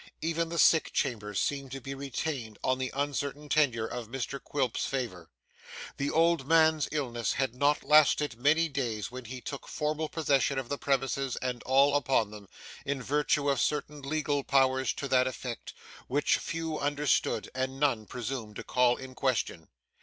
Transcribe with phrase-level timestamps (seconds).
[0.19, 4.83] Even the sick chamber seemed to be retained, on the uncertain tenure of Mr Quilp's
[4.87, 5.29] favour.
[5.97, 10.69] The old man's illness had not lasted many days when he took formal possession of
[10.69, 12.47] the premises and all upon them,
[12.83, 15.71] in virtue of certain legal powers to that effect,
[16.07, 19.67] which few understood and none presumed to call in question.